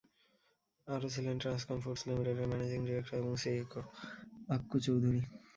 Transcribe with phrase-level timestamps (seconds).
[0.87, 3.81] আরও ছিলেন ট্রান্সকম ফুডস লিমিটেডের ম্যানেজিং ডিরেক্টর এবং সিইও
[4.55, 5.21] আক্কু চৌধুরী।